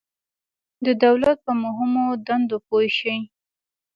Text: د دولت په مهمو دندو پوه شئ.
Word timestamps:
د 0.85 0.87
دولت 1.03 1.37
په 1.45 1.53
مهمو 1.63 2.05
دندو 2.25 2.57
پوه 2.67 2.85
شئ. 2.97 3.17